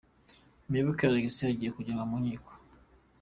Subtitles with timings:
[0.67, 2.51] Muyoboke Alex agiye kujyanwa mu nkiko.